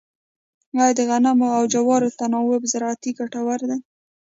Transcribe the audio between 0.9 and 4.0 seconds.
د غنمو او جوارو تناوب زراعتي ګټور دی؟